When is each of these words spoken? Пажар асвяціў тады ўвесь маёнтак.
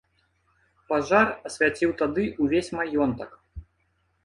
Пажар 0.91 1.27
асвяціў 1.51 1.95
тады 2.01 2.23
ўвесь 2.47 2.73
маёнтак. 2.79 3.39